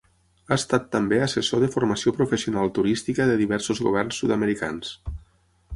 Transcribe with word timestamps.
Ha 0.45 0.53
estat 0.55 0.87
també 0.95 1.19
assessor 1.25 1.61
de 1.65 1.69
Formació 1.75 2.15
Professional 2.17 2.73
Turística 2.79 3.29
de 3.33 3.37
diversos 3.45 3.87
governs 3.89 4.23
sud-americans. 4.23 4.97